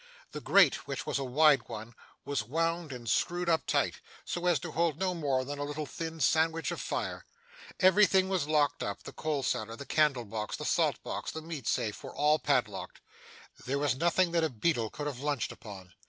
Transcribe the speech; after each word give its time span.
The 0.31 0.41
grate, 0.41 0.87
which 0.87 1.05
was 1.05 1.19
a 1.19 1.23
wide 1.23 1.69
one, 1.69 1.93
was 2.25 2.41
wound 2.41 2.91
and 2.91 3.07
screwed 3.07 3.47
up 3.47 3.67
tight, 3.67 3.99
so 4.25 4.47
as 4.47 4.57
to 4.61 4.71
hold 4.71 4.97
no 4.99 5.13
more 5.13 5.45
than 5.45 5.59
a 5.59 5.63
little 5.63 5.85
thin 5.85 6.19
sandwich 6.19 6.71
of 6.71 6.81
fire. 6.81 7.23
Everything 7.79 8.27
was 8.27 8.47
locked 8.47 8.81
up; 8.81 9.03
the 9.03 9.13
coal 9.13 9.43
cellar, 9.43 9.75
the 9.75 9.85
candle 9.85 10.25
box, 10.25 10.57
the 10.57 10.65
salt 10.65 10.95
box, 11.03 11.29
the 11.29 11.41
meat 11.43 11.67
safe, 11.67 12.03
were 12.03 12.15
all 12.15 12.39
padlocked. 12.39 12.99
There 13.67 13.77
was 13.77 13.93
nothing 13.95 14.31
that 14.31 14.43
a 14.43 14.49
beetle 14.49 14.89
could 14.89 15.05
have 15.05 15.19
lunched 15.19 15.51
upon. 15.51 15.93